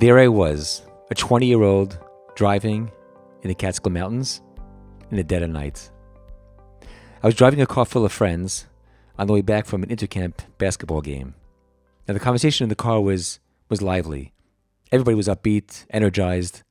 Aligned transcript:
There 0.00 0.18
I 0.18 0.28
was, 0.28 0.80
a 1.10 1.14
20 1.14 1.44
year 1.44 1.62
old 1.62 1.98
driving 2.34 2.90
in 3.42 3.48
the 3.48 3.54
Catskill 3.54 3.92
Mountains 3.92 4.40
in 5.10 5.18
the 5.18 5.22
dead 5.22 5.42
of 5.42 5.50
night. 5.50 5.90
I 7.22 7.26
was 7.26 7.34
driving 7.34 7.60
a 7.60 7.66
car 7.66 7.84
full 7.84 8.06
of 8.06 8.10
friends 8.10 8.64
on 9.18 9.26
the 9.26 9.34
way 9.34 9.42
back 9.42 9.66
from 9.66 9.82
an 9.82 9.90
intercamp 9.90 10.36
basketball 10.56 11.02
game. 11.02 11.34
Now, 12.08 12.14
the 12.14 12.20
conversation 12.20 12.64
in 12.64 12.70
the 12.70 12.76
car 12.76 13.02
was, 13.02 13.40
was 13.68 13.82
lively. 13.82 14.32
Everybody 14.90 15.16
was 15.16 15.28
upbeat, 15.28 15.84
energized, 15.90 16.62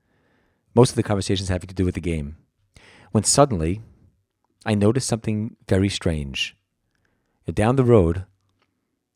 most 0.73 0.89
of 0.89 0.95
the 0.95 1.03
conversations 1.03 1.49
having 1.49 1.67
to 1.67 1.75
do 1.75 1.85
with 1.85 1.93
the 1.93 2.01
game. 2.01 2.35
When 3.11 3.25
suddenly, 3.25 3.83
I 4.65 4.73
noticed 4.73 5.07
something 5.07 5.55
very 5.67 5.89
strange. 5.89 6.57
Down 7.53 7.75
the 7.75 7.83
road, 7.83 8.25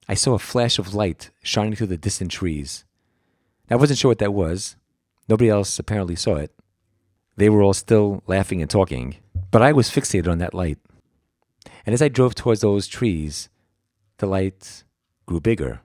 I 0.08 0.14
saw 0.14 0.36
a 0.36 0.40
flash 0.40 0.78
of 0.78 0.94
light 0.94 1.32
shining 1.42 1.76
through 1.76 1.88
the 1.88 1.98
distant 1.98 2.30
trees. 2.30 2.86
I 3.70 3.76
wasn't 3.76 4.00
sure 4.00 4.10
what 4.10 4.20
that 4.20 4.34
was. 4.34 4.76
Nobody 5.30 5.50
else 5.50 5.80
apparently 5.80 6.16
saw 6.16 6.36
it. 6.36 6.52
They 7.36 7.50
were 7.50 7.64
all 7.64 7.74
still 7.74 8.22
laughing 8.28 8.62
and 8.62 8.70
talking, 8.70 9.18
but 9.52 9.62
I 9.62 9.72
was 9.72 9.90
fixated 9.90 10.28
on 10.28 10.38
that 10.40 10.54
light. 10.54 10.78
And 11.86 11.94
as 11.94 12.02
I 12.02 12.10
drove 12.10 12.36
towards 12.36 12.62
those 12.62 12.88
trees, 12.88 13.50
the 14.18 14.28
light 14.28 14.84
grew 15.26 15.40
bigger. 15.40 15.82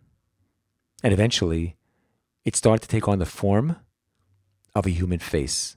And 1.02 1.12
eventually, 1.12 1.77
it 2.45 2.56
started 2.56 2.83
to 2.83 2.88
take 2.88 3.09
on 3.09 3.19
the 3.19 3.27
form 3.27 3.77
of 4.74 4.86
a 4.86 4.91
human 4.91 5.19
face. 5.19 5.77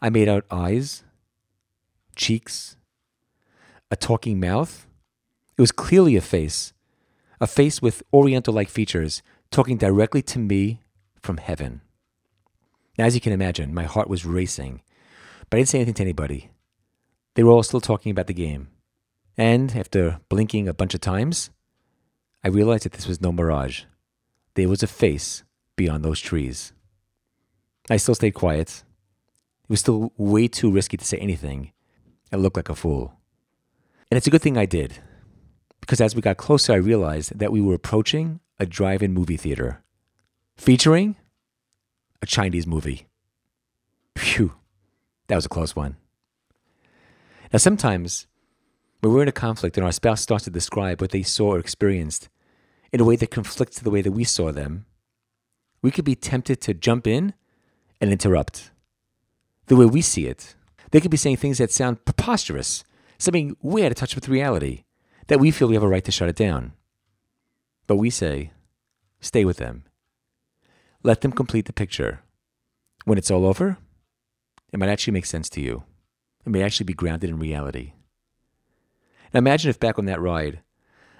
I 0.00 0.10
made 0.10 0.28
out 0.28 0.46
eyes, 0.50 1.04
cheeks, 2.16 2.76
a 3.90 3.96
talking 3.96 4.40
mouth. 4.40 4.86
It 5.56 5.60
was 5.60 5.72
clearly 5.72 6.16
a 6.16 6.20
face, 6.20 6.72
a 7.40 7.46
face 7.46 7.82
with 7.82 8.02
oriental 8.12 8.54
like 8.54 8.68
features, 8.68 9.22
talking 9.52 9.76
directly 9.76 10.22
to 10.22 10.38
me 10.38 10.80
from 11.20 11.36
heaven. 11.36 11.82
Now, 12.98 13.04
as 13.04 13.14
you 13.14 13.20
can 13.20 13.32
imagine, 13.32 13.72
my 13.72 13.84
heart 13.84 14.08
was 14.08 14.24
racing, 14.26 14.82
but 15.48 15.56
I 15.56 15.60
didn't 15.60 15.68
say 15.68 15.78
anything 15.78 15.94
to 15.94 16.02
anybody. 16.02 16.50
They 17.34 17.44
were 17.44 17.52
all 17.52 17.62
still 17.62 17.80
talking 17.80 18.10
about 18.10 18.26
the 18.26 18.34
game. 18.34 18.68
And 19.36 19.74
after 19.76 20.20
blinking 20.28 20.68
a 20.68 20.74
bunch 20.74 20.94
of 20.94 21.00
times, 21.00 21.50
I 22.44 22.48
realized 22.48 22.84
that 22.84 22.92
this 22.92 23.06
was 23.06 23.20
no 23.20 23.32
mirage. 23.32 23.84
There 24.54 24.68
was 24.68 24.82
a 24.82 24.86
face 24.86 25.42
beyond 25.76 26.04
those 26.04 26.20
trees. 26.20 26.72
I 27.88 27.96
still 27.96 28.14
stayed 28.14 28.34
quiet. 28.34 28.84
It 29.64 29.70
was 29.70 29.80
still 29.80 30.12
way 30.16 30.48
too 30.48 30.70
risky 30.70 30.96
to 30.96 31.04
say 31.04 31.18
anything. 31.18 31.72
I 32.32 32.36
looked 32.36 32.56
like 32.56 32.68
a 32.68 32.74
fool. 32.74 33.18
And 34.10 34.18
it's 34.18 34.26
a 34.26 34.30
good 34.30 34.42
thing 34.42 34.58
I 34.58 34.66
did, 34.66 34.98
because 35.80 36.00
as 36.00 36.14
we 36.14 36.20
got 36.20 36.36
closer, 36.36 36.74
I 36.74 36.76
realized 36.76 37.38
that 37.38 37.52
we 37.52 37.62
were 37.62 37.74
approaching 37.74 38.40
a 38.62 38.66
drive 38.66 39.02
in 39.02 39.12
movie 39.12 39.36
theater 39.36 39.82
featuring 40.56 41.16
a 42.22 42.26
Chinese 42.26 42.64
movie. 42.64 43.08
Phew, 44.16 44.54
that 45.26 45.34
was 45.34 45.46
a 45.46 45.48
close 45.48 45.74
one. 45.74 45.96
Now, 47.52 47.58
sometimes 47.58 48.28
when 49.00 49.12
we're 49.12 49.22
in 49.22 49.28
a 49.28 49.32
conflict 49.32 49.76
and 49.76 49.84
our 49.84 49.90
spouse 49.90 50.20
starts 50.20 50.44
to 50.44 50.50
describe 50.50 51.00
what 51.00 51.10
they 51.10 51.24
saw 51.24 51.54
or 51.54 51.58
experienced 51.58 52.28
in 52.92 53.00
a 53.00 53.04
way 53.04 53.16
that 53.16 53.32
conflicts 53.32 53.80
the 53.80 53.90
way 53.90 54.00
that 54.00 54.12
we 54.12 54.22
saw 54.22 54.52
them, 54.52 54.86
we 55.82 55.90
could 55.90 56.04
be 56.04 56.14
tempted 56.14 56.60
to 56.60 56.72
jump 56.72 57.08
in 57.08 57.34
and 58.00 58.12
interrupt. 58.12 58.70
The 59.66 59.74
way 59.74 59.86
we 59.86 60.02
see 60.02 60.28
it, 60.28 60.54
they 60.92 61.00
could 61.00 61.10
be 61.10 61.16
saying 61.16 61.38
things 61.38 61.58
that 61.58 61.72
sound 61.72 62.04
preposterous, 62.04 62.84
something 63.18 63.56
way 63.60 63.84
out 63.84 63.90
of 63.90 63.96
touch 63.96 64.14
with 64.14 64.28
reality, 64.28 64.84
that 65.26 65.40
we 65.40 65.50
feel 65.50 65.66
we 65.66 65.74
have 65.74 65.82
a 65.82 65.88
right 65.88 66.04
to 66.04 66.12
shut 66.12 66.28
it 66.28 66.36
down. 66.36 66.74
But 67.86 67.96
we 67.96 68.10
say, 68.10 68.52
stay 69.20 69.44
with 69.44 69.56
them. 69.56 69.84
Let 71.02 71.20
them 71.20 71.32
complete 71.32 71.66
the 71.66 71.72
picture. 71.72 72.20
When 73.04 73.18
it's 73.18 73.30
all 73.30 73.44
over, 73.44 73.78
it 74.72 74.78
might 74.78 74.88
actually 74.88 75.12
make 75.12 75.26
sense 75.26 75.48
to 75.50 75.60
you. 75.60 75.82
It 76.46 76.50
may 76.50 76.62
actually 76.62 76.84
be 76.84 76.94
grounded 76.94 77.30
in 77.30 77.38
reality. 77.38 77.92
Now 79.32 79.38
imagine 79.38 79.70
if 79.70 79.80
back 79.80 79.98
on 79.98 80.06
that 80.06 80.20
ride, 80.20 80.60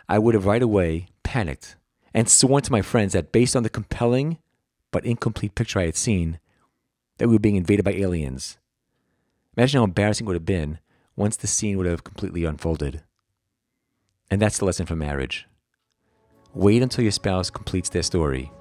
I 0.09 0.19
would 0.19 0.35
have 0.35 0.47
right 0.47 0.63
away 0.63 1.09
panicked 1.23 1.77
and 2.15 2.29
sworn 2.29 2.63
to 2.63 2.73
my 2.73 2.83
friends 2.83 3.13
that 3.15 3.33
based 3.33 3.57
on 3.57 3.63
the 3.63 3.71
compelling 3.71 4.39
but 4.91 5.05
incomplete 5.07 5.55
picture 5.55 5.81
I 5.81 5.87
had 5.87 5.97
seen, 5.97 6.39
that 7.19 7.29
we 7.29 7.35
were 7.35 7.41
being 7.41 7.57
invaded 7.57 7.85
by 7.85 7.93
aliens. 7.93 8.59
Imagine 9.57 9.79
how 9.79 9.85
embarrassing 9.85 10.27
it 10.27 10.29
would 10.29 10.37
have 10.37 10.47
been 10.47 10.79
once 11.17 11.37
the 11.37 11.47
scene 11.47 11.77
would 11.79 11.87
have 11.87 12.05
completely 12.05 12.45
unfolded. 12.45 13.03
And 14.31 14.41
that's 14.41 14.59
the 14.59 14.65
lesson 14.65 14.87
for 14.87 14.97
marriage. 14.97 15.47
Wait 16.55 16.83
until 16.83 17.03
your 17.03 17.13
spouse 17.13 17.49
completes 17.49 17.89
their 17.89 18.03
story. 18.03 18.53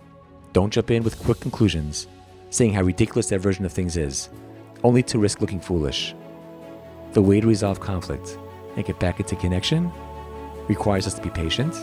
Don't 0.54 0.72
jump 0.72 0.92
in 0.92 1.04
with 1.04 1.20
quick 1.20 1.42
conclusions, 1.42 2.08
saying 2.50 2.74
how 2.74 2.82
ridiculous 2.82 3.28
their 3.28 3.40
version 3.40 3.66
of 3.66 3.74
things 3.74 3.98
is, 3.98 4.30
only 4.86 5.04
to 5.04 5.20
risk 5.20 5.42
looking 5.42 5.60
foolish. 5.60 6.16
The 7.12 7.22
way 7.22 7.42
to 7.42 7.48
resolve 7.48 7.82
conflict 7.82 8.38
and 8.78 8.86
get 8.86 8.98
back 8.98 9.20
into 9.20 9.36
connection 9.36 9.92
requires 10.70 11.06
us 11.06 11.16
to 11.16 11.22
be 11.22 11.30
patient, 11.30 11.76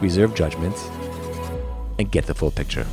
reserve 0.00 0.34
judgment, 0.34 0.76
and 1.98 2.10
get 2.10 2.24
the 2.24 2.34
full 2.34 2.50
picture. 2.50 2.86